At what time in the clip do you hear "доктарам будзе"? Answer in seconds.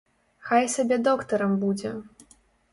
1.09-1.95